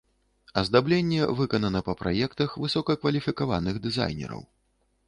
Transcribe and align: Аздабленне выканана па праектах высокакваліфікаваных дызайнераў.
Аздабленне 0.61 1.27
выканана 1.41 1.83
па 1.91 1.95
праектах 2.01 2.57
высокакваліфікаваных 2.65 3.75
дызайнераў. 3.87 4.47